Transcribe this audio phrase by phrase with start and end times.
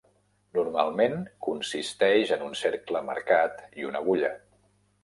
[0.57, 1.13] Normalment
[1.49, 4.35] consisteix en un cercle marcat i una agulla.